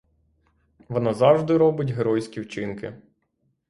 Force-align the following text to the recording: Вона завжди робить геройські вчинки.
Вона 0.89 1.13
завжди 1.13 1.57
робить 1.57 1.89
геройські 1.91 2.41
вчинки. 2.41 3.01